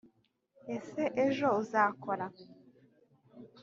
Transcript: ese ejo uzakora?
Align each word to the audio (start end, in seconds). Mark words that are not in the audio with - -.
ese 0.75 1.03
ejo 1.25 1.47
uzakora? 1.61 2.25